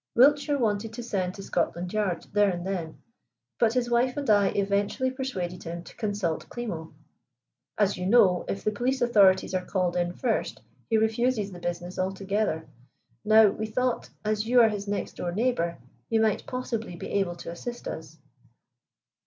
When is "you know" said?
7.99-8.43